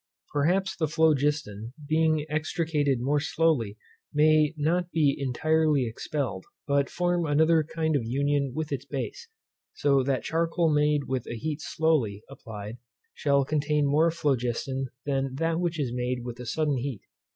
[0.33, 3.77] Perhaps the phlogiston being extricated more slowly
[4.11, 9.27] may not be intirely expelled, but form another kind of union with its base;
[9.75, 12.79] so that charcoal made with a heat slowly applied
[13.13, 17.01] shall contain more phlogiston than that which is made with a sudden heat.